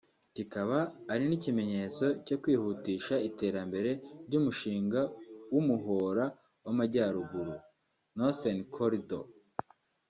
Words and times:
kikaba 0.35 0.77
ari 1.13 1.23
n’ikimenyetso 1.29 2.05
cyo 2.25 2.35
kwihutisha 2.41 3.15
iterambere 3.29 3.91
ry’umushinga 4.27 5.01
w’umuhora 5.53 6.25
w’Amajyaruguru 6.65 7.53
(Northern 8.17 8.59
Corridor) 8.75 9.25